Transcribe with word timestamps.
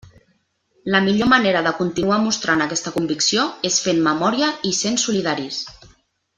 La 0.95 0.99
millor 1.07 1.29
manera 1.33 1.61
de 1.67 1.73
continuar 1.81 2.17
mostrant 2.23 2.65
aquesta 2.67 2.95
convicció 2.97 3.45
és 3.71 3.79
fent 3.85 4.03
memòria 4.11 4.51
i 4.71 4.75
sent 4.83 4.99
solidaris. 5.07 5.65